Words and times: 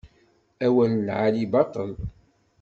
Awal 0.65 0.91
n 0.95 1.03
lɛali 1.07 1.45
baṭel. 1.51 1.91